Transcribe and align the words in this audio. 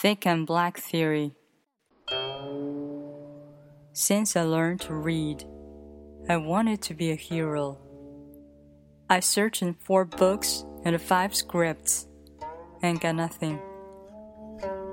Thick 0.00 0.26
and 0.26 0.46
Black 0.46 0.78
Theory. 0.78 1.32
Since 3.92 4.36
I 4.36 4.42
learned 4.42 4.82
to 4.82 4.94
read, 4.94 5.42
I 6.28 6.36
wanted 6.36 6.82
to 6.82 6.94
be 6.94 7.10
a 7.10 7.16
hero. 7.16 7.78
I 9.10 9.18
searched 9.18 9.60
in 9.60 9.74
four 9.74 10.04
books 10.04 10.64
and 10.84 11.02
five 11.02 11.34
scripts 11.34 12.06
and 12.80 13.00
got 13.00 13.16
nothing. 13.16 13.58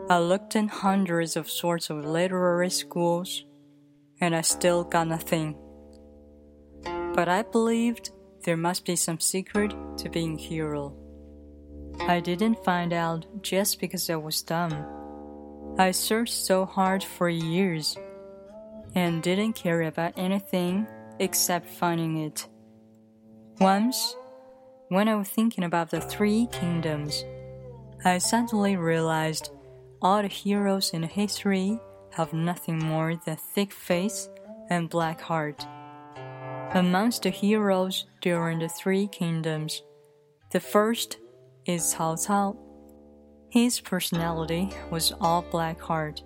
I 0.09 0.17
looked 0.17 0.55
in 0.55 0.69
hundreds 0.69 1.35
of 1.35 1.51
sorts 1.51 1.91
of 1.91 2.03
literary 2.03 2.71
schools 2.71 3.45
and 4.19 4.35
I 4.35 4.41
still 4.41 4.83
got 4.83 5.07
nothing. 5.07 5.55
But 7.13 7.29
I 7.29 7.43
believed 7.43 8.09
there 8.43 8.57
must 8.57 8.85
be 8.85 8.95
some 8.95 9.19
secret 9.19 9.71
to 9.97 10.09
being 10.09 10.39
a 10.39 10.41
hero. 10.41 11.04
I 12.01 12.19
didn't 12.19 12.63
find 12.63 12.93
out 12.93 13.25
just 13.41 13.79
because 13.79 14.09
I 14.09 14.15
was 14.15 14.41
dumb. 14.41 14.73
I 15.77 15.91
searched 15.91 16.33
so 16.33 16.65
hard 16.65 17.03
for 17.03 17.27
years 17.29 17.97
and 18.93 19.21
didn't 19.21 19.53
care 19.53 19.81
about 19.83 20.13
anything 20.17 20.87
except 21.19 21.67
finding 21.67 22.17
it. 22.17 22.47
Once, 23.59 24.15
when 24.89 25.07
I 25.07 25.15
was 25.15 25.29
thinking 25.29 25.63
about 25.63 25.89
the 25.89 26.01
three 26.01 26.47
kingdoms, 26.51 27.25
I 28.03 28.19
suddenly 28.19 28.77
realized 28.77 29.49
all 30.01 30.21
the 30.21 30.27
heroes 30.27 30.91
in 30.91 31.03
history 31.03 31.79
have 32.11 32.33
nothing 32.33 32.79
more 32.79 33.19
than 33.25 33.37
thick 33.37 33.73
face 33.73 34.29
and 34.69 34.89
black 34.89 35.19
heart. 35.19 35.65
Amongst 36.73 37.23
the 37.23 37.29
heroes 37.29 38.05
during 38.21 38.59
the 38.59 38.69
three 38.69 39.07
kingdoms, 39.07 39.81
the 40.51 40.59
first 40.59 41.17
is 41.65 41.93
Cao 41.95 42.15
Cao. 42.15 42.57
His 43.49 43.79
personality 43.79 44.69
was 44.91 45.13
all 45.21 45.41
black 45.41 45.79
heart. 45.79 46.23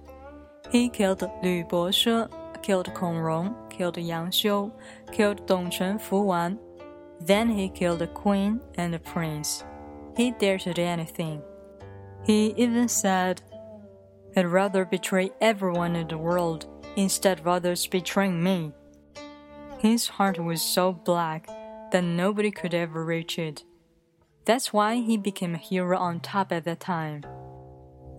He 0.72 0.90
killed 0.90 1.20
Lü 1.44 1.68
Boshe, 1.70 2.30
killed 2.62 2.94
Kong 2.94 3.18
Rong, 3.18 3.56
killed 3.70 3.98
Yang 3.98 4.32
Xiu, 4.32 4.72
killed 5.12 5.48
Dongchen 5.48 6.00
Fuwan. 6.00 6.60
Then 7.22 7.50
he 7.50 7.70
killed 7.70 8.00
the 8.00 8.08
queen 8.08 8.62
and 8.76 8.94
the 8.94 9.00
prince. 9.00 9.64
He 10.16 10.32
dared 10.32 10.62
to 10.62 10.74
do 10.74 10.82
anything. 10.82 11.42
He 12.26 12.54
even 12.58 12.88
said, 12.88 13.42
I'd 14.36 14.46
rather 14.46 14.86
betray 14.86 15.32
everyone 15.42 15.96
in 15.96 16.08
the 16.08 16.18
world 16.18 16.68
instead 16.96 17.40
of 17.40 17.48
others 17.48 17.88
betraying 17.88 18.44
me. 18.44 18.72
His 19.80 20.08
heart 20.08 20.38
was 20.44 20.62
so 20.62 20.92
black 20.92 21.48
that 21.92 22.04
nobody 22.04 22.52
could 22.52 22.74
ever 22.74 23.04
reach 23.04 23.40
it. 23.40 23.64
That's 24.50 24.74
why 24.74 24.96
he 24.96 25.16
became 25.16 25.54
a 25.54 25.60
hero 25.60 25.96
on 26.00 26.22
top 26.22 26.52
at 26.52 26.64
that 26.64 26.80
time. 26.80 27.24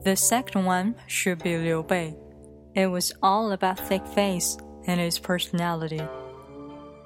The 0.05 0.15
second 0.15 0.65
one 0.65 0.95
should 1.09 1.43
be 1.43 1.59
Liu 1.59 1.83
Bei. 1.83 2.15
It 2.73 2.87
was 2.87 3.13
all 3.21 3.51
about 3.51 3.81
thick 3.81 4.07
face 4.07 4.57
and 4.87 5.01
his 5.01 5.19
personality. 5.19 6.01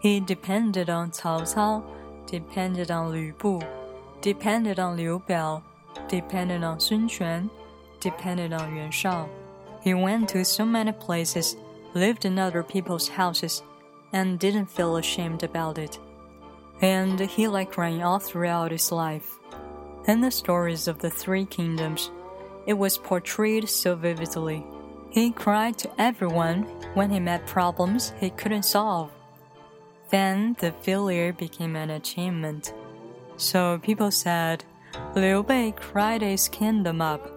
He 0.03 0.21
depended 0.21 0.91
on 0.91 1.11
Cao 1.11 1.41
Cao, 1.55 1.83
depended 2.27 2.91
on 2.91 3.13
Lü 3.13 3.33
Bu, 3.39 3.63
depended 4.21 4.79
on 4.79 4.99
Liu 4.99 5.23
Biao, 5.27 5.63
depended 6.07 6.63
on 6.63 6.79
Sun 6.79 7.09
Quan, 7.09 7.49
depended 8.01 8.53
on 8.53 8.77
Yuan 8.77 8.91
Shao. 8.91 9.31
He 9.81 9.95
went 9.95 10.29
to 10.29 10.45
so 10.45 10.67
many 10.67 10.93
places, 10.93 11.57
lived 11.95 12.27
in 12.27 12.39
other 12.39 12.63
people's 12.63 13.09
houses, 13.09 13.63
and 14.13 14.39
didn't 14.39 14.67
feel 14.67 14.99
ashamed 14.99 15.43
about 15.43 15.79
it 15.79 15.99
and 16.81 17.21
he 17.21 17.49
liked 17.49 17.73
crying 17.73 18.03
all 18.03 18.19
throughout 18.19 18.71
his 18.71 18.93
life. 18.93 19.39
In 20.07 20.21
the 20.21 20.31
stories 20.31 20.87
of 20.87 20.99
the 20.99 21.11
three 21.11 21.47
kingdoms, 21.47 22.11
it 22.67 22.75
was 22.75 22.99
portrayed 22.99 23.69
so 23.69 23.95
vividly. 23.95 24.65
He 25.11 25.31
cried 25.31 25.79
to 25.79 25.91
everyone 25.99 26.65
when 26.95 27.11
he 27.11 27.21
met 27.21 27.47
problems 27.47 28.13
he 28.19 28.31
couldn't 28.31 28.65
solve. 28.65 29.11
Then 30.11 30.57
the 30.59 30.73
failure 30.73 31.33
became 31.33 31.77
an 31.77 31.91
achievement. 31.91 32.75
So 33.37 33.79
people 33.79 34.11
said, 34.11 34.65
Liu 35.15 35.43
Bei 35.43 35.73
cried 35.73 36.23
his 36.23 36.49
kingdom 36.49 37.01
up. 37.01 37.31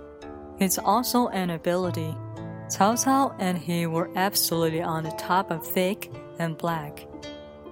It's 0.59 0.77
also 0.77 1.27
an 1.29 1.51
ability. 1.51 2.15
Cao 2.69 2.95
Cao 2.95 3.35
and 3.39 3.57
he 3.57 3.85
were 3.85 4.11
absolutely 4.15 4.81
on 4.81 5.03
the 5.03 5.11
top 5.11 5.51
of 5.51 5.65
thick 5.65 6.11
and 6.39 6.57
black. 6.57 7.07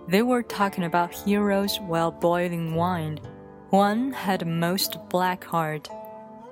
They 0.07 0.21
were 0.21 0.43
talking 0.43 0.83
about 0.83 1.13
heroes 1.13 1.79
while 1.79 2.11
boiling 2.11 2.75
wine. 2.75 3.19
One 3.71 4.11
had 4.11 4.41
the 4.41 4.45
most 4.45 4.97
black 5.09 5.43
heart, 5.43 5.89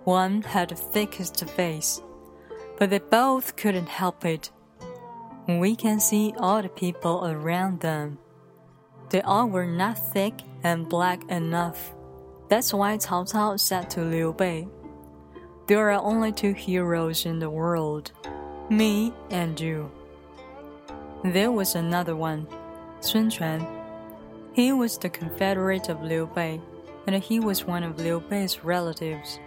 one 0.05 0.41
had 0.41 0.69
the 0.69 0.75
thickest 0.75 1.47
face, 1.51 2.01
but 2.79 2.89
they 2.89 2.99
both 2.99 3.55
couldn't 3.55 3.87
help 3.87 4.25
it. 4.25 4.51
We 5.47 5.75
can 5.75 5.99
see 5.99 6.33
all 6.37 6.61
the 6.61 6.69
people 6.69 7.27
around 7.27 7.81
them. 7.81 8.17
They 9.09 9.21
all 9.21 9.47
were 9.47 9.67
not 9.67 9.99
thick 10.13 10.33
and 10.63 10.89
black 10.89 11.23
enough. 11.29 11.93
That's 12.49 12.73
why 12.73 12.97
Cao 12.97 13.31
Cao 13.31 13.59
said 13.59 13.89
to 13.91 14.01
Liu 14.01 14.33
Bei, 14.33 14.67
There 15.67 15.91
are 15.91 16.01
only 16.01 16.31
two 16.31 16.53
heroes 16.53 17.25
in 17.25 17.39
the 17.39 17.49
world, 17.49 18.11
me 18.69 19.13
and 19.29 19.59
you. 19.59 19.91
There 21.23 21.51
was 21.51 21.75
another 21.75 22.15
one. 22.15 22.47
Sun 23.03 23.29
Quan. 23.29 23.67
He 24.53 24.71
was 24.71 24.97
the 24.97 25.09
confederate 25.09 25.89
of 25.89 26.01
Liu 26.03 26.29
Bei, 26.33 26.61
and 27.05 27.21
he 27.21 27.39
was 27.39 27.65
one 27.65 27.83
of 27.83 27.99
Liu 27.99 28.21
Bei's 28.21 28.63
relatives. 28.63 29.39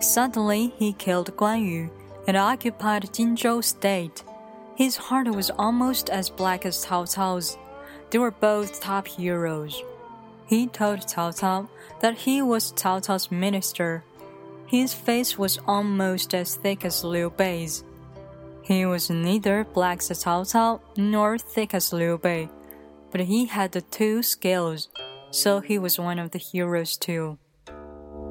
Suddenly, 0.00 0.74
he 0.76 0.92
killed 0.92 1.34
Guan 1.36 1.64
Yu 1.66 1.90
and 2.28 2.36
occupied 2.36 3.04
Jingzhou 3.04 3.64
state. 3.64 4.22
His 4.74 4.96
heart 4.96 5.34
was 5.34 5.50
almost 5.58 6.10
as 6.10 6.28
black 6.28 6.66
as 6.66 6.84
Cao 6.84 7.06
Cao's. 7.06 7.56
They 8.10 8.18
were 8.18 8.30
both 8.30 8.80
top 8.80 9.08
heroes. 9.08 9.82
He 10.46 10.66
told 10.66 11.00
Cao 11.00 11.32
Cao 11.32 11.68
that 12.00 12.18
he 12.18 12.42
was 12.42 12.72
Cao 12.72 13.00
Cao's 13.00 13.30
minister. 13.30 14.04
His 14.66 14.92
face 14.92 15.38
was 15.38 15.58
almost 15.66 16.34
as 16.34 16.56
thick 16.56 16.84
as 16.84 17.02
Liu 17.02 17.30
Bei's. 17.30 17.84
He 18.62 18.84
was 18.84 19.08
neither 19.08 19.64
black 19.64 19.98
as 20.10 20.24
Cao 20.24 20.44
Cao 20.44 20.80
nor 20.96 21.38
thick 21.38 21.72
as 21.72 21.92
Liu 21.92 22.18
Bei 22.18 22.50
but 23.10 23.20
he 23.22 23.46
had 23.46 23.72
the 23.72 23.80
two 23.80 24.22
skills, 24.22 24.88
so 25.30 25.60
he 25.60 25.78
was 25.78 25.98
one 25.98 26.18
of 26.18 26.30
the 26.30 26.38
heroes 26.38 26.96
too. 26.96 27.38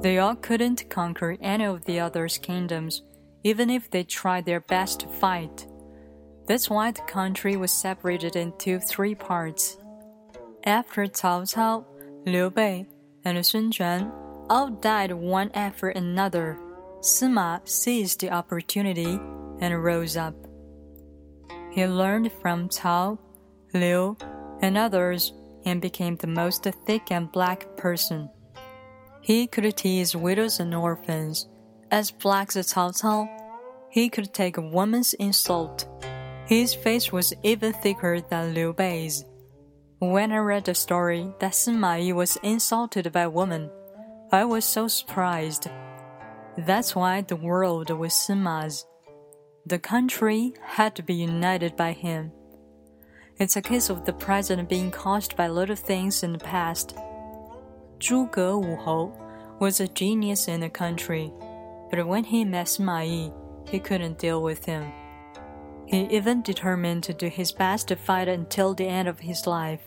They 0.02 0.20
all 0.20 0.36
couldn't 0.36 0.90
conquer 0.90 1.38
any 1.42 1.66
of 1.66 1.86
the 1.86 2.00
others' 2.00 2.38
kingdoms, 2.38 3.02
even 3.44 3.70
if 3.70 3.90
they 3.90 4.04
tried 4.04 4.46
their 4.46 4.60
best 4.60 5.02
to 5.02 5.08
fight. 5.08 5.68
That's 6.48 6.70
why 6.70 6.92
the 6.92 7.02
country 7.02 7.56
was 7.56 7.72
separated 7.72 8.36
into 8.36 8.80
three 8.80 9.16
parts. 9.16 9.78
After 10.64 11.06
Cao 11.06 11.44
Cao, 11.54 11.86
Liu 12.26 12.50
Bei, 12.50 12.86
and 13.24 13.44
Sun 13.46 13.72
Quan 13.72 14.12
all 14.50 14.70
died 14.70 15.12
one 15.12 15.50
after 15.54 15.90
another, 15.90 16.60
Sima 17.00 17.68
seized 17.68 18.22
the 18.22 18.32
opportunity 18.32 19.20
and 19.60 19.84
rose 19.84 20.18
up. 20.18 20.36
He 21.72 21.86
learned 21.86 22.32
from 22.42 22.70
Cao, 22.70 23.18
Liu, 23.74 24.18
and 24.62 24.78
others 24.78 25.34
and 25.66 25.82
became 25.82 26.16
the 26.16 26.28
most 26.28 26.64
thick 26.86 27.12
and 27.12 27.32
black 27.32 27.76
person. 27.78 28.30
He 29.22 29.48
could 29.48 29.76
tease 29.76 30.16
widows 30.16 30.60
and 30.60 30.74
orphans, 30.76 31.48
as 31.90 32.12
black 32.12 32.56
as 32.56 32.74
Cao 32.74 32.92
Cao. 33.02 33.28
He 33.90 34.10
could 34.10 34.34
take 34.34 34.58
a 34.58 34.62
woman's 34.62 35.14
insult. 35.16 35.88
His 36.46 36.76
face 36.76 37.12
was 37.12 37.34
even 37.42 37.74
thicker 37.74 38.22
than 38.22 38.54
Liu 38.54 38.74
Bei's. 38.74 39.26
When 40.00 40.32
I 40.32 40.38
read 40.38 40.66
the 40.66 40.76
story 40.76 41.34
that 41.40 41.54
Sima 41.54 42.04
Yi 42.04 42.14
was 42.14 42.38
insulted 42.44 43.12
by 43.12 43.22
a 43.22 43.30
woman, 43.30 43.72
I 44.32 44.46
was 44.46 44.66
so 44.66 44.88
surprised. 44.88 45.68
That's 46.58 46.96
why 46.96 47.22
the 47.22 47.36
world 47.36 47.90
was 47.90 48.14
Sima's. 48.14 48.86
The 49.66 49.80
country 49.80 50.54
had 50.62 50.96
to 50.96 51.02
be 51.02 51.16
united 51.16 51.76
by 51.76 51.94
him. 51.94 52.32
It's 53.38 53.58
a 53.58 53.62
case 53.62 53.90
of 53.90 54.06
the 54.06 54.14
present 54.14 54.70
being 54.70 54.92
caused 54.92 55.36
by 55.36 55.50
little 55.50 55.76
things 55.76 56.24
in 56.24 56.32
the 56.32 56.40
past. 56.40 56.96
Zhuge 58.00 58.32
Wuhou 58.32 59.12
was 59.60 59.82
a 59.82 59.90
genius 59.90 60.48
in 60.48 60.62
the 60.62 60.70
country, 60.70 61.34
but 61.92 62.08
when 62.08 62.24
he 62.24 62.46
met 62.46 62.68
Sima 62.68 63.06
Yi, 63.06 63.34
he 63.70 63.80
couldn't 63.80 64.20
deal 64.20 64.42
with 64.42 64.64
him. 64.64 64.90
He 65.86 66.04
even 66.06 66.44
determined 66.44 67.04
to 67.04 67.14
do 67.14 67.28
his 67.28 67.52
best 67.52 67.90
to 67.90 67.98
fight 67.98 68.30
until 68.30 68.74
the 68.74 68.88
end 68.88 69.10
of 69.10 69.20
his 69.20 69.46
life. 69.46 69.82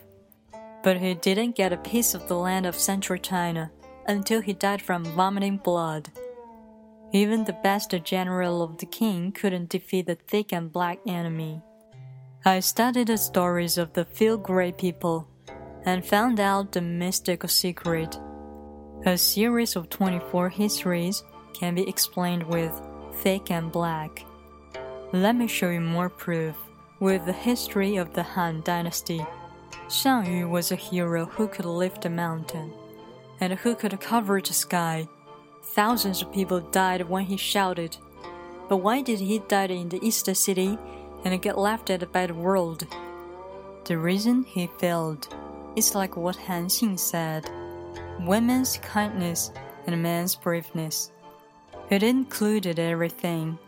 But 0.83 0.99
he 0.99 1.15
didn't 1.15 1.57
get 1.57 1.73
a 1.73 1.79
piece 1.79 2.13
of 2.13 2.29
the 2.29 2.37
land 2.37 2.67
of 2.67 2.77
central 2.77 3.19
China 3.19 3.71
until 4.07 4.43
he 4.43 4.53
died 4.53 4.83
from 4.83 5.05
vomiting 5.05 5.57
blood. 5.57 6.11
Even 7.13 7.45
the 7.45 7.57
best 7.65 7.95
general 8.05 8.63
of 8.63 8.77
the 8.77 8.87
king 8.87 9.33
couldn't 9.33 9.71
defeat 9.71 10.07
the 10.07 10.17
thick 10.17 10.53
and 10.53 10.71
black 10.71 10.99
enemy. 11.07 11.63
I 12.49 12.61
studied 12.61 13.09
the 13.09 13.19
stories 13.19 13.77
of 13.77 13.93
the 13.93 14.07
few 14.07 14.39
great 14.39 14.79
people 14.79 15.29
and 15.85 16.03
found 16.03 16.41
out 16.41 16.73
the 16.73 16.81
mystical 16.81 17.47
secret. 17.47 18.19
A 19.05 19.19
series 19.19 19.77
of 19.77 19.91
24 19.91 20.49
histories 20.49 21.25
can 21.53 21.75
be 21.75 21.87
explained 21.87 22.45
with 22.45 22.73
thick 23.17 23.51
and 23.51 23.71
black. 23.71 24.25
Let 25.13 25.37
me 25.37 25.47
show 25.47 25.69
you 25.69 25.83
more 25.83 26.09
proof 26.09 26.57
with 27.01 27.27
the 27.27 27.35
history 27.35 27.97
of 27.97 28.15
the 28.15 28.23
Han 28.23 28.63
Dynasty. 28.65 29.21
Xiang 29.91 30.27
Yu 30.27 30.49
was 30.49 30.73
a 30.73 30.77
hero 30.77 31.27
who 31.27 31.49
could 31.49 31.67
lift 31.67 32.07
a 32.07 32.09
mountain 32.09 32.73
and 33.41 33.53
who 33.53 33.75
could 33.75 34.01
cover 34.01 34.41
the 34.41 34.55
sky. 34.55 35.07
Thousands 35.75 36.23
of 36.23 36.33
people 36.33 36.61
died 36.61 37.11
when 37.11 37.27
he 37.27 37.37
shouted. 37.37 37.99
But 38.71 38.79
why 38.79 39.03
did 39.03 39.21
he 39.21 39.39
die 39.39 39.67
in 39.67 39.91
the 39.91 40.01
East 40.03 40.35
City 40.35 40.79
and 41.25 41.43
get 41.43 41.59
laughed 41.59 41.91
at 41.91 42.13
by 42.13 42.27
the 42.27 42.35
world? 42.35 42.87
The 43.85 43.99
reason 43.99 44.45
he 44.45 44.69
failed 44.79 45.29
is 45.77 45.95
like 45.95 46.17
what 46.17 46.37
Han 46.37 46.67
Xin 46.67 46.99
said 46.99 47.51
women's 48.21 48.79
kindness 48.79 49.53
and 49.87 50.03
man's 50.03 50.35
braveness. 50.35 51.13
It 51.91 52.03
included 52.03 52.79
everything. 52.79 53.59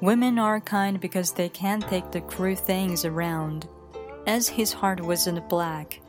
Women 0.00 0.38
are 0.38 0.60
kind 0.60 0.98
because 0.98 1.32
they 1.32 1.48
can't 1.48 1.86
take 1.88 2.10
the 2.10 2.22
cruel 2.22 2.56
things 2.56 3.04
around, 3.04 3.68
as 4.26 4.48
his 4.48 4.72
heart 4.72 5.00
wasn't 5.00 5.48
black. 5.48 6.00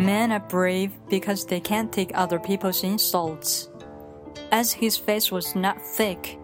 Men 0.00 0.32
are 0.32 0.40
brave 0.40 0.92
because 1.08 1.44
they 1.44 1.60
can't 1.60 1.92
take 1.92 2.10
other 2.14 2.40
people's 2.40 2.82
insults, 2.82 3.68
as 4.50 4.72
his 4.72 4.96
face 4.96 5.30
was 5.30 5.54
not 5.54 5.80
thick. 5.80 6.38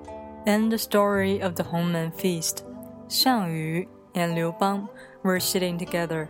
In 0.47 0.69
the 0.69 0.79
story 0.79 1.41
of 1.41 1.56
the 1.56 1.65
Hongmen 1.65 2.15
feast, 2.15 2.62
Xiang 3.08 3.56
Yu 3.56 3.88
and 4.14 4.35
Liu 4.35 4.55
Bang 4.58 4.88
were 5.23 5.38
sitting 5.38 5.79
together. 5.79 6.29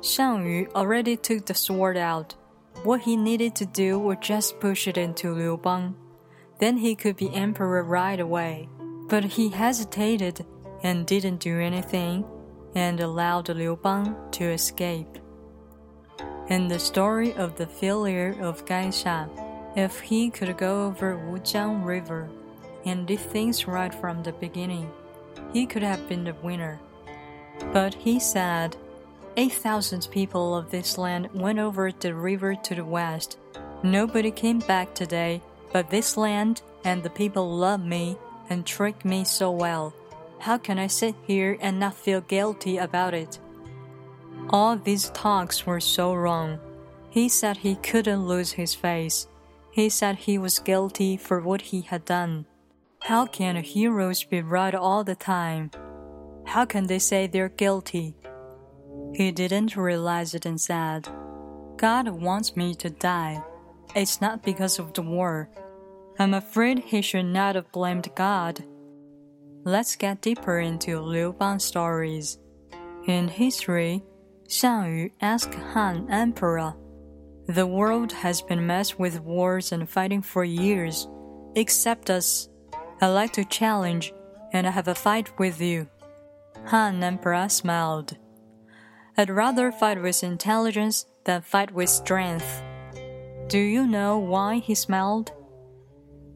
Xiang 0.00 0.44
Yu 0.44 0.68
already 0.74 1.16
took 1.16 1.44
the 1.46 1.54
sword 1.54 1.96
out. 1.96 2.34
What 2.82 3.02
he 3.02 3.16
needed 3.16 3.54
to 3.56 3.66
do 3.66 3.98
was 3.98 4.18
just 4.20 4.60
push 4.60 4.88
it 4.88 4.96
into 4.96 5.34
Liu 5.34 5.58
Bang. 5.58 5.94
Then 6.60 6.78
he 6.78 6.94
could 6.94 7.16
be 7.16 7.34
emperor 7.34 7.82
right 7.82 8.18
away. 8.18 8.68
But 9.08 9.24
he 9.24 9.48
hesitated 9.48 10.46
and 10.82 11.06
didn't 11.06 11.40
do 11.40 11.58
anything 11.58 12.24
and 12.74 13.00
allowed 13.00 13.48
Liu 13.48 13.76
Bang 13.76 14.14
to 14.32 14.44
escape. 14.44 15.18
In 16.48 16.68
the 16.68 16.78
story 16.78 17.34
of 17.34 17.56
the 17.56 17.66
failure 17.66 18.34
of 18.40 18.64
Gaixia, 18.64 19.28
if 19.76 20.00
he 20.00 20.30
could 20.30 20.56
go 20.56 20.86
over 20.86 21.16
Wujiang 21.16 21.84
River 21.84 22.28
and 22.84 23.06
did 23.06 23.20
things 23.20 23.68
right 23.68 23.94
from 23.94 24.22
the 24.22 24.32
beginning, 24.32 24.90
he 25.52 25.66
could 25.66 25.82
have 25.82 26.08
been 26.08 26.24
the 26.24 26.34
winner. 26.42 26.78
But 27.72 27.94
he 27.94 28.20
said, 28.20 28.76
8,000 29.36 30.08
people 30.10 30.56
of 30.56 30.70
this 30.70 30.98
land 30.98 31.28
went 31.32 31.58
over 31.58 31.92
the 31.92 32.14
river 32.14 32.54
to 32.54 32.74
the 32.74 32.84
west. 32.84 33.38
Nobody 33.82 34.30
came 34.30 34.58
back 34.58 34.94
today, 34.94 35.40
but 35.72 35.90
this 35.90 36.16
land 36.16 36.62
and 36.84 37.02
the 37.02 37.10
people 37.10 37.48
love 37.48 37.84
me 37.84 38.16
and 38.50 38.66
trick 38.66 39.04
me 39.04 39.24
so 39.24 39.50
well. 39.50 39.94
How 40.40 40.58
can 40.58 40.78
I 40.78 40.86
sit 40.86 41.14
here 41.26 41.56
and 41.60 41.78
not 41.78 41.94
feel 41.94 42.20
guilty 42.20 42.78
about 42.78 43.14
it? 43.14 43.38
All 44.50 44.76
these 44.76 45.10
talks 45.10 45.66
were 45.66 45.80
so 45.80 46.14
wrong. 46.14 46.58
He 47.10 47.28
said 47.28 47.58
he 47.58 47.76
couldn't 47.76 48.26
lose 48.26 48.52
his 48.52 48.74
face. 48.74 49.26
He 49.70 49.88
said 49.88 50.16
he 50.16 50.38
was 50.38 50.58
guilty 50.58 51.16
for 51.16 51.40
what 51.40 51.60
he 51.60 51.82
had 51.82 52.04
done. 52.04 52.46
How 53.02 53.26
can 53.26 53.56
heroes 53.56 54.24
be 54.24 54.42
right 54.42 54.74
all 54.74 55.04
the 55.04 55.14
time? 55.14 55.70
How 56.44 56.64
can 56.64 56.86
they 56.86 56.98
say 56.98 57.26
they're 57.26 57.48
guilty? 57.48 58.16
He 59.14 59.32
didn't 59.32 59.76
realize 59.76 60.34
it 60.34 60.44
and 60.46 60.60
said, 60.60 61.08
God 61.76 62.08
wants 62.08 62.56
me 62.56 62.74
to 62.76 62.90
die. 62.90 63.42
It's 63.94 64.20
not 64.20 64.42
because 64.42 64.78
of 64.78 64.92
the 64.92 65.02
war. 65.02 65.48
I'm 66.18 66.34
afraid 66.34 66.80
he 66.80 67.00
should 67.00 67.26
not 67.26 67.54
have 67.54 67.70
blamed 67.72 68.10
God. 68.14 68.64
Let's 69.64 69.96
get 69.96 70.20
deeper 70.20 70.58
into 70.58 71.00
Liu 71.00 71.32
Bang's 71.32 71.64
stories. 71.64 72.38
In 73.06 73.28
history, 73.28 74.02
Xiang 74.48 74.98
Yu 74.98 75.10
asked 75.20 75.54
Han 75.54 76.08
Emperor, 76.10 76.74
The 77.46 77.66
world 77.66 78.12
has 78.12 78.42
been 78.42 78.66
messed 78.66 78.98
with 78.98 79.20
wars 79.20 79.72
and 79.72 79.88
fighting 79.88 80.22
for 80.22 80.44
years, 80.44 81.08
except 81.54 82.10
us. 82.10 82.48
I'd 83.00 83.08
like 83.08 83.32
to 83.34 83.44
challenge 83.44 84.12
and 84.52 84.66
I 84.66 84.70
have 84.70 84.88
a 84.88 84.94
fight 84.94 85.38
with 85.38 85.60
you. 85.60 85.88
Han 86.66 87.02
Emperor 87.02 87.48
smiled. 87.48 88.16
I'd 89.16 89.30
rather 89.30 89.72
fight 89.72 90.00
with 90.02 90.22
intelligence 90.22 91.06
than 91.24 91.42
fight 91.42 91.72
with 91.72 91.88
strength. 91.90 92.62
Do 93.48 93.58
you 93.58 93.86
know 93.86 94.18
why 94.18 94.58
he 94.58 94.74
smiled? 94.74 95.32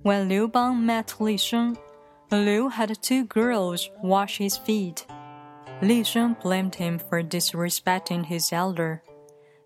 When 0.02 0.28
Liu 0.28 0.48
Bang 0.48 0.84
met 0.84 1.20
Li 1.20 1.36
Sheng, 1.36 1.78
Liu 2.30 2.68
had 2.68 3.02
two 3.02 3.24
girls 3.26 3.90
wash 4.02 4.38
his 4.38 4.56
feet. 4.56 5.06
Li 5.82 6.02
Sheng 6.02 6.36
blamed 6.42 6.76
him 6.76 6.98
for 6.98 7.22
disrespecting 7.22 8.26
his 8.26 8.52
elder. 8.52 9.02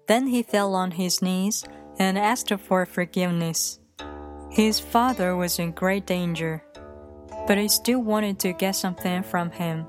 Then 0.09 0.27
he 0.27 0.43
fell 0.43 0.75
on 0.75 0.91
his 0.93 1.23
knees 1.23 1.65
and 1.99 2.19
asked 2.19 2.53
for 2.59 2.85
forgiveness. 2.87 3.79
His 4.51 4.81
father 4.81 5.37
was 5.37 5.59
in 5.59 5.73
great 5.73 6.07
danger, 6.07 6.63
but 7.47 7.59
he 7.59 7.69
still 7.69 8.01
wanted 8.01 8.39
to 8.41 8.53
get 8.53 8.75
something 8.75 9.23
from 9.23 9.51
him. 9.51 9.87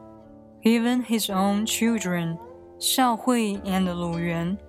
Even 0.63 1.01
his 1.01 1.29
own 1.29 1.65
children 1.65 2.37
Xiao 2.79 3.23
Hui 3.23 3.59
and 3.65 3.85
Lu 3.85 4.17
Yuan. 4.17 4.59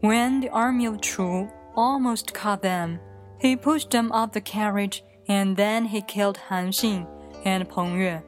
When 0.00 0.40
the 0.40 0.50
army 0.50 0.86
of 0.86 1.00
Chu 1.00 1.50
almost 1.74 2.32
caught 2.32 2.62
them, 2.62 3.00
he 3.40 3.56
pushed 3.56 3.90
them 3.90 4.12
off 4.12 4.32
the 4.32 4.40
carriage 4.40 5.02
and 5.26 5.56
then 5.56 5.86
he 5.86 6.00
killed 6.00 6.36
Han 6.48 6.68
Xin 6.68 7.06
and 7.44 7.68
Peng 7.68 8.00
Yue. 8.00 8.22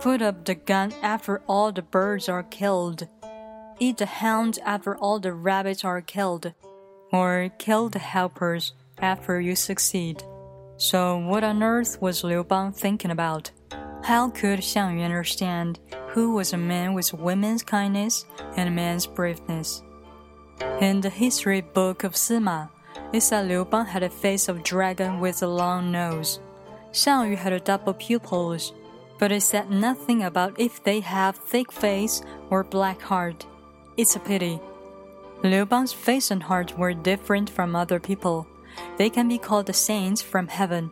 Put 0.00 0.22
up 0.22 0.44
the 0.44 0.54
gun 0.54 0.92
after 1.02 1.42
all 1.46 1.72
the 1.72 1.82
birds 1.82 2.28
are 2.28 2.42
killed. 2.42 3.08
Eat 3.78 3.98
the 3.98 4.06
hound 4.06 4.58
after 4.64 4.96
all 4.96 5.18
the 5.18 5.32
rabbits 5.32 5.84
are 5.84 6.00
killed. 6.00 6.52
Or 7.12 7.50
kill 7.58 7.88
the 7.88 7.98
helpers 7.98 8.72
after 8.98 9.40
you 9.40 9.56
succeed. 9.56 10.22
So, 10.80 11.18
what 11.18 11.44
on 11.44 11.62
earth 11.62 12.00
was 12.00 12.24
Liu 12.24 12.42
Bang 12.42 12.72
thinking 12.72 13.10
about? 13.10 13.50
How 14.02 14.30
could 14.30 14.60
Xiang 14.60 14.96
Yu 14.96 15.04
understand 15.04 15.78
who 16.08 16.32
was 16.32 16.54
a 16.54 16.56
man 16.56 16.94
with 16.94 17.12
women's 17.12 17.62
kindness 17.62 18.24
and 18.56 18.74
man's 18.74 19.06
braveness? 19.06 19.82
In 20.80 21.02
the 21.02 21.10
history 21.10 21.60
book 21.60 22.02
of 22.02 22.14
Sima, 22.14 22.70
it 23.12 23.20
said 23.20 23.46
Liu 23.46 23.66
Bang 23.66 23.84
had 23.84 24.02
a 24.02 24.08
face 24.08 24.48
of 24.48 24.62
dragon 24.62 25.20
with 25.20 25.42
a 25.42 25.46
long 25.46 25.92
nose. 25.92 26.40
Xiang 26.92 27.28
Yu 27.28 27.36
had 27.36 27.52
a 27.52 27.60
double 27.60 27.92
pupils, 27.92 28.72
but 29.18 29.30
it 29.30 29.42
said 29.42 29.70
nothing 29.70 30.22
about 30.22 30.58
if 30.58 30.82
they 30.82 31.00
have 31.00 31.36
thick 31.36 31.70
face 31.70 32.22
or 32.48 32.64
black 32.64 33.02
heart. 33.02 33.44
It's 33.98 34.16
a 34.16 34.18
pity. 34.18 34.58
Liu 35.44 35.66
Bang's 35.66 35.92
face 35.92 36.30
and 36.30 36.42
heart 36.42 36.78
were 36.78 36.94
different 36.94 37.50
from 37.50 37.76
other 37.76 38.00
people. 38.00 38.46
They 38.96 39.10
can 39.10 39.28
be 39.28 39.38
called 39.38 39.66
the 39.66 39.72
saints 39.72 40.22
from 40.22 40.48
heaven. 40.48 40.90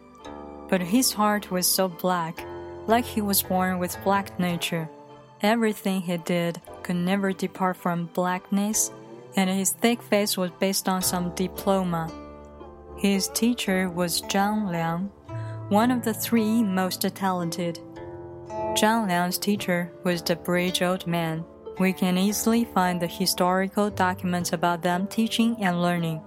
But 0.69 0.81
his 0.81 1.13
heart 1.13 1.51
was 1.51 1.67
so 1.67 1.89
black 1.89 2.45
like 2.87 3.05
he 3.05 3.21
was 3.21 3.43
born 3.43 3.79
with 3.79 4.03
black 4.03 4.41
nature. 4.41 4.89
Everything 5.43 6.01
he 6.01 6.17
did 6.17 6.61
could 6.83 6.97
never 6.97 7.33
depart 7.33 7.77
from 7.77 8.07
blackness, 8.07 8.91
and 9.37 9.49
his 9.49 9.71
thick 9.73 10.03
face 10.03 10.37
was 10.37 10.51
based 10.59 10.89
on 10.89 11.03
some 11.03 11.35
diploma. 11.35 12.11
His 12.97 13.29
teacher 13.29 13.89
was 13.89 14.23
Zhang 14.23 14.71
Liang, 14.73 15.13
one 15.69 15.91
of 15.91 16.03
the 16.03 16.15
three 16.15 16.63
most 16.63 17.03
talented. 17.15 17.79
Zhang 18.75 19.07
Liang's 19.07 19.39
teacher 19.39 19.93
was 20.03 20.23
the 20.23 20.35
bridge 20.35 20.83
old 20.83 21.07
man. 21.07 21.45
We 21.79 21.93
can 21.93 22.19
easily 22.19 22.65
find 22.65 23.01
the 23.01 23.07
historical 23.07 23.91
documents 23.91 24.53
about 24.53 24.83
them 24.83 25.07
teaching 25.07 25.57
and 25.61 25.81
learning. 25.81 26.21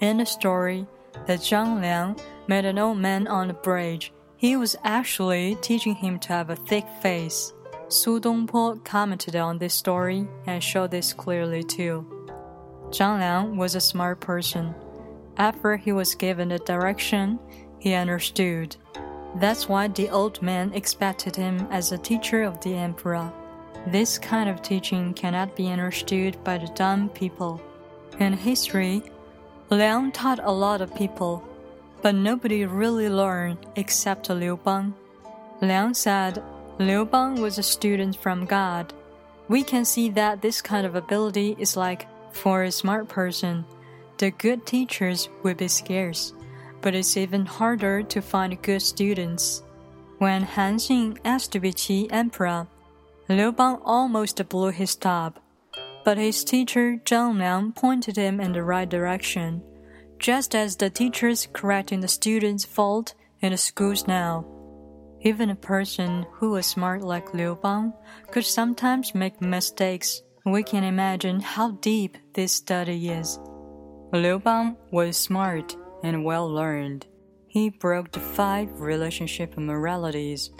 In 0.00 0.16
the 0.16 0.26
story, 0.26 0.86
that 1.26 1.40
Zhang 1.40 1.80
Liang 1.80 2.16
met 2.46 2.64
an 2.64 2.78
old 2.78 2.98
man 2.98 3.26
on 3.26 3.48
the 3.48 3.54
bridge 3.54 4.12
he 4.40 4.56
was 4.56 4.74
actually 4.84 5.54
teaching 5.56 5.94
him 5.94 6.18
to 6.18 6.28
have 6.28 6.48
a 6.48 6.56
thick 6.56 6.88
face. 7.02 7.52
Su 7.88 8.18
Dongpo 8.18 8.82
commented 8.82 9.36
on 9.36 9.58
this 9.58 9.74
story 9.74 10.26
and 10.46 10.64
showed 10.64 10.90
this 10.90 11.12
clearly 11.12 11.62
too. 11.62 12.06
Zhang 12.88 13.18
Liang 13.18 13.58
was 13.58 13.74
a 13.74 13.80
smart 13.80 14.18
person. 14.20 14.74
After 15.36 15.76
he 15.76 15.92
was 15.92 16.14
given 16.14 16.48
the 16.48 16.58
direction, 16.58 17.38
he 17.78 17.92
understood. 17.92 18.76
That's 19.36 19.68
why 19.68 19.88
the 19.88 20.08
old 20.08 20.40
man 20.40 20.72
expected 20.72 21.36
him 21.36 21.68
as 21.70 21.92
a 21.92 21.98
teacher 21.98 22.42
of 22.42 22.58
the 22.62 22.74
emperor. 22.74 23.30
This 23.88 24.18
kind 24.18 24.48
of 24.48 24.62
teaching 24.62 25.12
cannot 25.12 25.54
be 25.54 25.68
understood 25.68 26.42
by 26.42 26.56
the 26.56 26.72
dumb 26.74 27.10
people. 27.10 27.60
In 28.18 28.32
history, 28.32 29.02
Liang 29.70 30.12
taught 30.12 30.40
a 30.42 30.50
lot 30.50 30.80
of 30.80 30.94
people 30.94 31.44
but 32.02 32.14
nobody 32.14 32.64
really 32.64 33.08
learned 33.08 33.58
except 33.76 34.30
Liu 34.30 34.58
Bang. 34.64 34.94
Liang 35.60 35.94
said 35.94 36.42
Liu 36.78 37.04
Bang 37.04 37.40
was 37.40 37.58
a 37.58 37.62
student 37.62 38.16
from 38.16 38.46
God. 38.46 38.92
We 39.48 39.62
can 39.62 39.84
see 39.84 40.08
that 40.10 40.40
this 40.40 40.62
kind 40.62 40.86
of 40.86 40.94
ability 40.94 41.56
is 41.58 41.76
like 41.76 42.06
for 42.32 42.62
a 42.62 42.72
smart 42.72 43.08
person. 43.08 43.64
The 44.18 44.30
good 44.30 44.64
teachers 44.64 45.28
will 45.42 45.54
be 45.54 45.68
scarce, 45.68 46.32
but 46.80 46.94
it's 46.94 47.16
even 47.16 47.46
harder 47.46 48.02
to 48.04 48.22
find 48.22 48.60
good 48.62 48.82
students. 48.82 49.62
When 50.18 50.42
Han 50.42 50.76
Xin 50.76 51.18
asked 51.24 51.52
to 51.52 51.60
be 51.60 51.72
Qi 51.72 52.08
emperor, 52.10 52.66
Liu 53.28 53.52
Bang 53.52 53.78
almost 53.84 54.48
blew 54.48 54.70
his 54.70 54.94
top, 54.94 55.42
but 56.04 56.18
his 56.18 56.44
teacher 56.44 57.00
Zhang 57.04 57.38
Liang 57.38 57.72
pointed 57.72 58.16
him 58.16 58.40
in 58.40 58.52
the 58.52 58.62
right 58.62 58.88
direction, 58.88 59.62
just 60.18 60.54
as 60.54 60.76
the 60.76 60.90
teachers 60.90 61.48
correcting 61.52 62.00
the 62.00 62.08
students' 62.08 62.64
fault 62.64 63.14
in 63.40 63.52
the 63.52 63.58
schools 63.58 64.06
now. 64.06 64.46
Even 65.22 65.50
a 65.50 65.54
person 65.54 66.26
who 66.32 66.50
was 66.50 66.66
smart 66.66 67.02
like 67.02 67.34
Liu 67.34 67.58
Bang 67.62 67.92
could 68.30 68.44
sometimes 68.44 69.14
make 69.14 69.40
mistakes. 69.40 70.22
We 70.46 70.62
can 70.62 70.84
imagine 70.84 71.40
how 71.40 71.72
deep 71.72 72.16
this 72.32 72.54
study 72.54 73.10
is. 73.10 73.38
Liu 74.12 74.38
Bang 74.38 74.76
was 74.90 75.16
smart 75.16 75.76
and 76.02 76.24
well 76.24 76.48
learned. 76.48 77.06
He 77.48 77.68
broke 77.68 78.12
the 78.12 78.20
five 78.20 78.80
relationship 78.80 79.58
moralities 79.58 80.50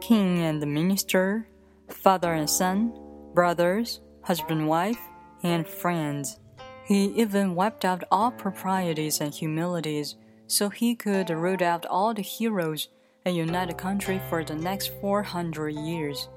king 0.00 0.40
and 0.40 0.60
the 0.60 0.66
minister, 0.66 1.48
father 1.88 2.34
and 2.34 2.48
son, 2.48 2.92
brothers, 3.34 4.00
husband 4.24 4.68
wife, 4.68 5.00
and 5.42 5.66
friends. 5.66 6.38
He 6.84 7.06
even 7.16 7.54
wiped 7.54 7.84
out 7.84 8.04
all 8.10 8.30
proprieties 8.30 9.20
and 9.20 9.32
humilities 9.32 10.16
so 10.46 10.68
he 10.68 10.94
could 10.94 11.30
root 11.30 11.62
out 11.62 11.86
all 11.86 12.12
the 12.12 12.22
heroes 12.22 12.88
and 13.24 13.36
unite 13.36 13.68
the 13.68 13.74
country 13.74 14.20
for 14.28 14.44
the 14.44 14.54
next 14.54 14.92
400 15.00 15.70
years. 15.70 16.28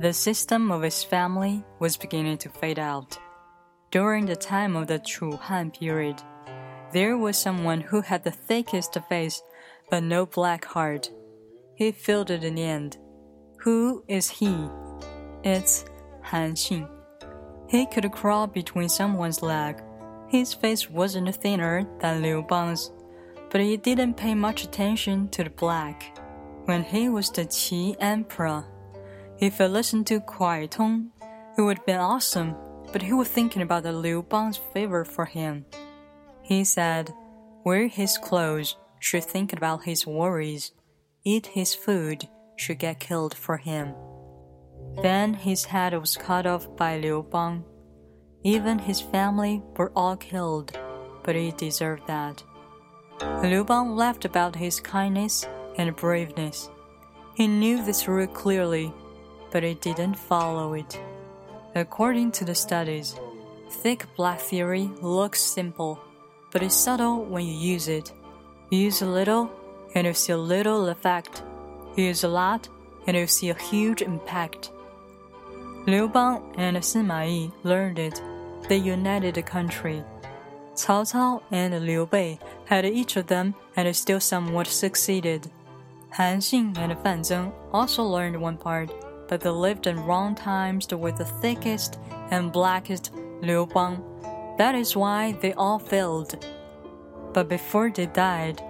The 0.00 0.12
system 0.12 0.70
of 0.72 0.82
his 0.82 1.04
family 1.04 1.64
was 1.78 1.96
beginning 1.96 2.38
to 2.38 2.48
fade 2.48 2.78
out. 2.78 3.18
During 3.90 4.26
the 4.26 4.36
time 4.36 4.74
of 4.74 4.86
the 4.86 4.98
Chu 4.98 5.32
Han 5.32 5.70
period, 5.70 6.22
there 6.92 7.16
was 7.16 7.36
someone 7.36 7.80
who 7.80 8.00
had 8.00 8.24
the 8.24 8.30
thickest 8.30 8.96
face 9.08 9.42
but 9.90 10.02
no 10.02 10.26
black 10.26 10.64
heart. 10.64 11.10
He 11.74 11.92
filled 11.92 12.30
it 12.30 12.44
in 12.44 12.54
the 12.54 12.64
end. 12.64 12.98
Who 13.58 14.04
is 14.08 14.28
he? 14.28 14.68
It's 15.44 15.84
Han 16.22 16.52
Xin. 16.52 16.88
He 17.68 17.86
could 17.86 18.10
crawl 18.12 18.46
between 18.46 18.88
someone's 18.88 19.42
leg. 19.42 19.82
His 20.28 20.54
face 20.54 20.90
wasn't 20.90 21.34
thinner 21.36 21.86
than 22.00 22.22
Liu 22.22 22.42
Bang's, 22.42 22.90
but 23.50 23.60
he 23.60 23.76
didn't 23.76 24.14
pay 24.14 24.34
much 24.34 24.64
attention 24.64 25.28
to 25.30 25.44
the 25.44 25.50
black. 25.50 26.18
When 26.64 26.84
he 26.84 27.08
was 27.08 27.30
the 27.30 27.44
Qi 27.44 27.96
emperor, 28.00 28.64
if 29.38 29.58
he 29.58 29.66
listened 29.66 30.06
to 30.06 30.20
Kuai 30.20 30.70
Tong, 30.70 31.10
it 31.58 31.62
would 31.62 31.78
have 31.78 31.86
been 31.86 31.98
awesome, 32.00 32.54
but 32.92 33.02
he 33.02 33.12
was 33.12 33.28
thinking 33.28 33.62
about 33.62 33.82
the 33.82 33.92
Liu 33.92 34.22
Bang's 34.22 34.58
favor 34.72 35.04
for 35.04 35.24
him. 35.24 35.66
He 36.42 36.64
said, 36.64 37.12
Wear 37.64 37.88
his 37.88 38.18
clothes, 38.18 38.76
should 39.00 39.24
think 39.24 39.52
about 39.52 39.84
his 39.84 40.06
worries, 40.06 40.72
eat 41.24 41.46
his 41.46 41.74
food, 41.74 42.28
should 42.56 42.78
get 42.78 43.00
killed 43.00 43.34
for 43.34 43.56
him. 43.56 43.94
Then 45.00 45.34
his 45.34 45.64
head 45.64 45.98
was 45.98 46.16
cut 46.16 46.46
off 46.46 46.66
by 46.76 46.98
Liu 46.98 47.26
Bang. 47.30 47.64
Even 48.44 48.78
his 48.78 49.00
family 49.00 49.62
were 49.76 49.92
all 49.96 50.16
killed, 50.16 50.78
but 51.22 51.36
he 51.36 51.52
deserved 51.52 52.06
that. 52.06 52.42
Liu 53.42 53.64
Bang 53.64 53.96
laughed 53.96 54.24
about 54.24 54.56
his 54.56 54.80
kindness 54.80 55.46
and 55.78 55.96
braveness. 55.96 56.68
He 57.34 57.46
knew 57.46 57.84
this 57.84 58.08
rule 58.08 58.26
clearly, 58.26 58.92
but 59.50 59.62
he 59.62 59.74
didn't 59.74 60.18
follow 60.18 60.74
it. 60.74 61.00
According 61.74 62.32
to 62.32 62.44
the 62.44 62.54
studies, 62.54 63.14
thick 63.70 64.06
black 64.16 64.40
theory 64.40 64.90
looks 65.00 65.40
simple 65.40 65.98
but 66.52 66.62
it's 66.62 66.76
subtle 66.76 67.24
when 67.24 67.44
you 67.46 67.54
use 67.54 67.88
it. 67.88 68.12
use 68.70 69.02
a 69.02 69.06
little, 69.06 69.50
and 69.94 70.06
you 70.06 70.14
see 70.14 70.32
a 70.32 70.36
little 70.36 70.88
effect. 70.88 71.42
use 71.96 72.24
a 72.24 72.28
lot, 72.28 72.68
and 73.06 73.16
you 73.16 73.26
see 73.26 73.50
a 73.50 73.54
huge 73.54 74.02
impact. 74.02 74.71
Liu 75.86 76.08
Bang 76.08 76.54
and 76.56 76.76
Sima 76.78 77.26
Yi 77.28 77.50
learned 77.64 77.98
it. 77.98 78.22
They 78.68 78.76
united 78.76 79.34
the 79.34 79.42
country. 79.42 80.04
Cao 80.74 81.04
Cao 81.04 81.42
and 81.50 81.84
Liu 81.84 82.06
Bei 82.06 82.38
had 82.66 82.84
each 82.84 83.16
of 83.16 83.26
them 83.26 83.54
and 83.76 83.94
still 83.94 84.20
somewhat 84.20 84.66
succeeded. 84.66 85.50
Han 86.10 86.38
Xin 86.38 86.78
and 86.78 86.98
Fan 87.02 87.20
Zeng 87.22 87.52
also 87.72 88.04
learned 88.04 88.40
one 88.40 88.56
part, 88.56 88.90
but 89.28 89.40
they 89.40 89.50
lived 89.50 89.86
in 89.86 90.04
wrong 90.04 90.34
times 90.34 90.86
with 90.88 91.16
the 91.16 91.24
thickest 91.24 91.98
and 92.30 92.52
blackest 92.52 93.12
Liu 93.42 93.66
Bang 93.66 94.02
that 94.58 94.74
is 94.74 94.94
why 94.94 95.32
they 95.40 95.54
all 95.54 95.78
failed. 95.78 96.44
But 97.32 97.48
before 97.48 97.90
they 97.90 98.06
died, 98.06 98.62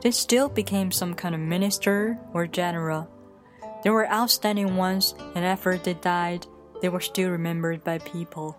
they 0.00 0.10
still 0.10 0.48
became 0.48 0.90
some 0.90 1.14
kind 1.14 1.34
of 1.34 1.40
minister 1.40 2.18
or 2.32 2.46
general. 2.46 3.08
They 3.82 3.90
were 3.90 4.10
outstanding 4.10 4.76
ones, 4.76 5.14
and 5.34 5.44
after 5.44 5.76
they 5.76 5.94
died, 5.94 6.46
they 6.84 6.90
were 6.90 7.00
still 7.00 7.30
remembered 7.30 7.82
by 7.82 7.96
people. 7.96 8.58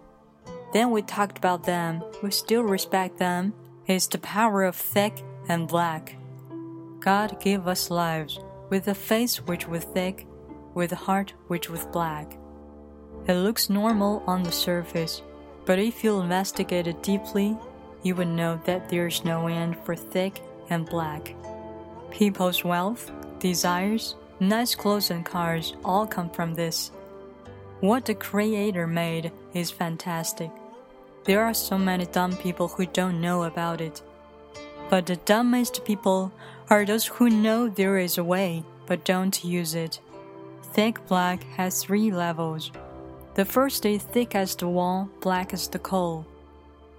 Then 0.73 0.89
we 0.89 1.03
talked 1.03 1.37
about 1.37 1.63
them, 1.63 2.03
we 2.23 2.31
still 2.31 2.63
respect 2.63 3.19
them. 3.19 3.53
It's 3.85 4.07
the 4.07 4.17
power 4.17 4.63
of 4.63 4.75
thick 4.75 5.21
and 5.47 5.67
black. 5.67 6.15
God 6.99 7.39
gave 7.39 7.67
us 7.67 7.91
lives 7.91 8.39
with 8.71 8.87
a 8.87 8.95
face 8.95 9.45
which 9.45 9.67
was 9.67 9.83
thick, 9.83 10.25
with 10.73 10.91
a 10.91 10.95
heart 10.95 11.35
which 11.49 11.69
was 11.69 11.85
black. 11.93 12.35
It 13.27 13.35
looks 13.35 13.69
normal 13.69 14.23
on 14.25 14.41
the 14.41 14.51
surface, 14.51 15.21
but 15.67 15.77
if 15.77 16.03
you 16.03 16.19
investigate 16.19 16.87
it 16.87 17.03
deeply, 17.03 17.55
you 18.01 18.15
would 18.15 18.29
know 18.29 18.59
that 18.65 18.89
there 18.89 19.05
is 19.05 19.23
no 19.23 19.45
end 19.45 19.77
for 19.85 19.95
thick 19.95 20.41
and 20.71 20.89
black. 20.89 21.35
People's 22.09 22.63
wealth, 22.63 23.11
desires, 23.37 24.15
nice 24.39 24.73
clothes, 24.73 25.11
and 25.11 25.23
cars 25.23 25.75
all 25.85 26.07
come 26.07 26.31
from 26.31 26.55
this. 26.55 26.89
What 27.85 28.05
the 28.05 28.15
Creator 28.15 28.87
made 28.87 29.31
is 29.53 29.69
fantastic. 29.69 30.49
There 31.25 31.43
are 31.43 31.53
so 31.53 31.77
many 31.77 32.07
dumb 32.07 32.35
people 32.35 32.67
who 32.67 32.87
don't 32.87 33.21
know 33.21 33.43
about 33.43 33.79
it. 33.79 34.01
But 34.89 35.05
the 35.05 35.17
dumbest 35.17 35.85
people 35.85 36.31
are 36.71 36.83
those 36.83 37.05
who 37.05 37.29
know 37.29 37.69
there 37.69 37.99
is 37.99 38.17
a 38.17 38.23
way 38.23 38.63
but 38.87 39.05
don't 39.05 39.43
use 39.43 39.75
it. 39.75 39.99
Thick 40.73 41.05
black 41.05 41.43
has 41.57 41.83
three 41.83 42.09
levels. 42.09 42.71
The 43.35 43.45
first 43.45 43.85
is 43.85 44.01
thick 44.01 44.33
as 44.33 44.55
the 44.55 44.67
wall, 44.67 45.07
black 45.21 45.53
as 45.53 45.67
the 45.67 45.77
coal. 45.77 46.25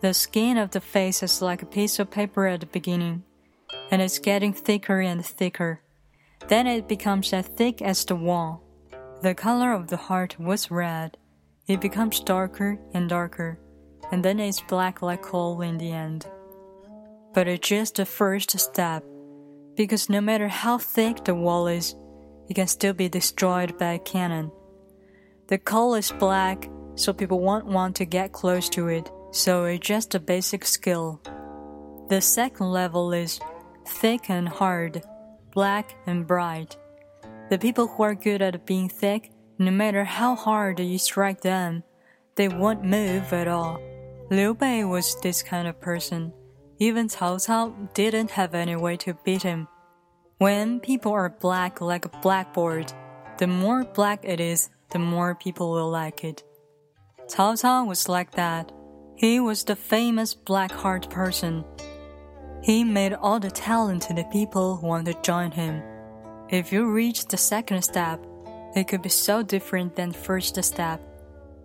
The 0.02 0.14
skin 0.14 0.56
of 0.56 0.70
the 0.70 0.80
face 0.80 1.20
is 1.20 1.42
like 1.42 1.62
a 1.62 1.66
piece 1.66 1.98
of 1.98 2.12
paper 2.12 2.46
at 2.46 2.60
the 2.60 2.66
beginning, 2.66 3.24
and 3.90 4.00
it's 4.00 4.20
getting 4.20 4.52
thicker 4.52 5.00
and 5.00 5.26
thicker. 5.26 5.80
Then 6.46 6.68
it 6.68 6.86
becomes 6.86 7.32
as 7.32 7.48
thick 7.48 7.82
as 7.82 8.04
the 8.04 8.14
wall. 8.14 8.62
The 9.22 9.34
color 9.34 9.72
of 9.72 9.88
the 9.88 9.96
heart 9.96 10.38
was 10.38 10.70
red. 10.70 11.16
It 11.66 11.80
becomes 11.80 12.20
darker 12.20 12.78
and 12.92 13.08
darker, 13.08 13.58
and 14.12 14.24
then 14.24 14.38
it's 14.38 14.60
black 14.60 15.02
like 15.02 15.22
coal 15.22 15.62
in 15.62 15.78
the 15.78 15.90
end. 15.90 16.26
But 17.32 17.48
it's 17.48 17.66
just 17.66 17.96
the 17.96 18.06
first 18.06 18.58
step, 18.58 19.02
because 19.74 20.08
no 20.08 20.20
matter 20.20 20.48
how 20.48 20.78
thick 20.78 21.24
the 21.24 21.34
wall 21.34 21.66
is, 21.66 21.96
it 22.48 22.54
can 22.54 22.66
still 22.66 22.92
be 22.92 23.08
destroyed 23.08 23.76
by 23.78 23.94
a 23.94 23.98
cannon. 23.98 24.52
The 25.48 25.58
coal 25.58 25.94
is 25.94 26.12
black, 26.12 26.68
so 26.94 27.12
people 27.12 27.40
won't 27.40 27.66
want 27.66 27.96
to 27.96 28.04
get 28.04 28.32
close 28.32 28.68
to 28.70 28.88
it, 28.88 29.10
so 29.32 29.64
it's 29.64 29.86
just 29.86 30.14
a 30.14 30.20
basic 30.20 30.64
skill. 30.64 31.20
The 32.08 32.20
second 32.20 32.70
level 32.70 33.12
is 33.12 33.40
thick 33.86 34.30
and 34.30 34.48
hard, 34.48 35.02
black 35.52 35.96
and 36.06 36.26
bright. 36.26 36.76
The 37.48 37.58
people 37.58 37.86
who 37.86 38.02
are 38.02 38.14
good 38.14 38.42
at 38.42 38.66
being 38.66 38.88
thick, 38.88 39.30
no 39.58 39.70
matter 39.70 40.04
how 40.04 40.34
hard 40.34 40.80
you 40.80 40.98
strike 40.98 41.42
them, 41.42 41.84
they 42.34 42.48
won't 42.48 42.84
move 42.84 43.32
at 43.32 43.46
all. 43.46 43.80
Liu 44.30 44.54
Bei 44.54 44.84
was 44.84 45.20
this 45.20 45.42
kind 45.42 45.68
of 45.68 45.80
person. 45.80 46.32
Even 46.78 47.08
Cao 47.08 47.36
Cao 47.36 47.94
didn't 47.94 48.32
have 48.32 48.54
any 48.54 48.74
way 48.74 48.96
to 48.96 49.14
beat 49.24 49.42
him. 49.42 49.68
When 50.38 50.80
people 50.80 51.12
are 51.12 51.30
black 51.30 51.80
like 51.80 52.04
a 52.04 52.18
blackboard, 52.20 52.92
the 53.38 53.46
more 53.46 53.84
black 53.84 54.24
it 54.24 54.40
is, 54.40 54.68
the 54.90 54.98
more 54.98 55.34
people 55.34 55.70
will 55.70 55.88
like 55.88 56.24
it. 56.24 56.42
Cao 57.28 57.54
Cao 57.54 57.86
was 57.86 58.08
like 58.08 58.32
that. 58.32 58.72
He 59.14 59.40
was 59.40 59.64
the 59.64 59.76
famous 59.76 60.34
black 60.34 60.72
heart 60.72 61.08
person. 61.08 61.64
He 62.62 62.82
made 62.82 63.14
all 63.14 63.38
the 63.38 63.50
talented 63.50 64.18
people 64.32 64.76
who 64.76 64.88
want 64.88 65.06
to 65.06 65.14
join 65.22 65.52
him. 65.52 65.80
If 66.50 66.72
you 66.72 66.90
reach 66.90 67.26
the 67.26 67.36
second 67.36 67.82
step, 67.82 68.24
it 68.74 68.88
could 68.88 69.02
be 69.02 69.08
so 69.08 69.42
different 69.42 69.96
than 69.96 70.12
first 70.12 70.62
step, 70.62 71.00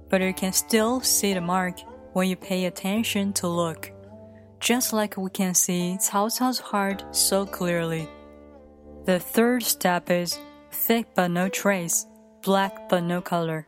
but 0.10 0.22
you 0.22 0.34
can 0.34 0.54
still 0.54 1.02
see 1.02 1.34
the 1.34 1.42
mark 1.42 1.80
when 2.14 2.28
you 2.28 2.36
pay 2.36 2.66
attention 2.66 3.34
to 3.34 3.48
look. 3.48 3.92
Just 4.60 4.94
like 4.94 5.18
we 5.18 5.30
can 5.30 5.54
see 5.54 5.98
Cao 6.00 6.30
Cao's 6.38 6.60
heart 6.60 7.04
so 7.12 7.46
clearly. 7.46 8.08
The 9.06 9.20
third 9.20 9.64
step 9.64 10.10
is 10.10 10.40
thick 10.72 11.08
but 11.16 11.30
no 11.30 11.50
trace 11.50 12.06
black 12.42 12.90
but 12.90 13.04
no 13.04 13.22
color, 13.22 13.68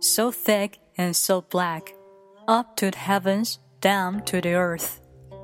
so 0.00 0.30
thick 0.30 0.78
and 0.96 1.14
so 1.14 1.42
black, 1.42 1.94
up 2.48 2.76
to 2.76 2.90
the 2.90 2.98
heavens, 2.98 3.58
down 3.80 4.24
to 4.24 4.40
the 4.40 4.54
earth. 4.54 5.00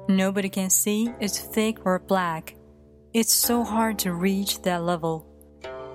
Nobody 0.09 0.49
can 0.49 0.71
see 0.71 1.13
it's 1.21 1.39
thick 1.39 1.85
or 1.85 1.99
black. 1.99 2.55
It's 3.15 3.35
so 3.35 3.63
hard 3.63 3.99
to 4.01 4.15
reach 4.15 4.63
that 4.63 4.85
level. 4.85 5.27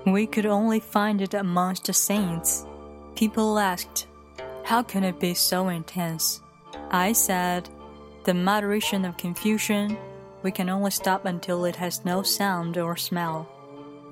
We 0.06 0.24
could 0.24 0.46
only 0.46 0.78
find 0.78 1.20
it 1.20 1.34
amongst 1.34 1.86
the 1.86 1.92
saints. 1.92 2.64
People 3.16 3.58
asked, 3.58 4.06
How 4.62 4.84
can 4.84 5.02
it 5.02 5.18
be 5.18 5.34
so 5.34 5.68
intense? 5.68 6.40
I 6.92 7.12
said, 7.12 7.68
The 8.22 8.34
moderation 8.34 9.04
of 9.04 9.16
confusion, 9.16 9.98
we 10.44 10.52
can 10.52 10.68
only 10.68 10.92
stop 10.92 11.24
until 11.24 11.64
it 11.64 11.74
has 11.74 12.04
no 12.04 12.22
sound 12.22 12.78
or 12.78 12.96
smell. 12.96 13.48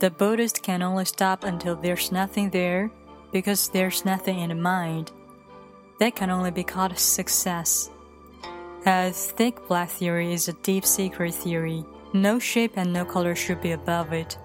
The 0.01 0.11
Buddhist 0.11 0.65
can 0.65 0.83
only 0.83 1.05
stop 1.05 1.45
until 1.45 1.77
there's 1.77 2.11
nothing 2.11 2.51
there 2.51 2.91
because 3.31 3.69
there's 3.69 4.05
nothing 4.05 4.41
in 4.41 4.49
the 4.49 4.57
mind. 4.57 5.13
That 6.01 6.17
can 6.17 6.31
only 6.31 6.51
be 6.51 6.65
called 6.65 6.99
success. 6.99 7.89
A 8.85 9.13
thick 9.13 9.69
black 9.69 9.91
theory 9.91 10.33
is 10.33 10.49
a 10.49 10.55
deep 10.65 10.85
secret 10.85 11.35
theory. 11.35 11.85
No 12.13 12.39
shape 12.39 12.73
and 12.77 12.93
no 12.93 13.05
color 13.05 13.35
should 13.35 13.61
be 13.61 13.73
above 13.73 14.13
it. 14.13 14.39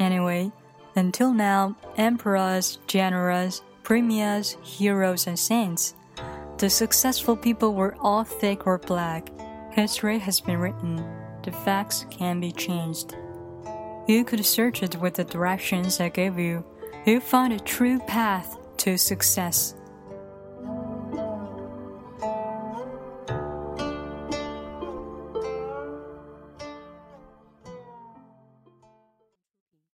Anyway, 0.00 0.52
until 0.96 1.32
now, 1.32 1.76
emperors, 1.96 2.78
generals, 2.86 3.62
premiers, 3.82 4.56
heroes, 4.62 5.26
and 5.26 5.38
saints, 5.38 5.94
the 6.58 6.70
successful 6.70 7.36
people 7.36 7.74
were 7.74 7.96
all 8.00 8.24
thick 8.24 8.66
or 8.66 8.78
black. 8.78 9.30
History 9.72 10.18
has 10.18 10.40
been 10.40 10.58
written. 10.58 11.04
The 11.42 11.52
facts 11.52 12.06
can 12.10 12.40
be 12.40 12.52
changed. 12.52 13.16
You 14.06 14.24
could 14.24 14.44
search 14.44 14.82
it 14.82 14.96
with 14.96 15.14
the 15.14 15.24
directions 15.24 16.00
I 16.00 16.10
gave 16.10 16.38
you. 16.38 16.64
You 17.06 17.20
find 17.20 17.52
a 17.52 17.58
true 17.58 17.98
path 18.00 18.56
to 18.78 18.96
success. 18.96 19.74